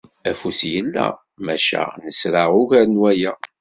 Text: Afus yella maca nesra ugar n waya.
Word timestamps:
Afus 0.29 0.59
yella 0.71 1.05
maca 1.45 1.83
nesra 2.03 2.43
ugar 2.59 2.85
n 2.89 2.95
waya. 3.01 3.33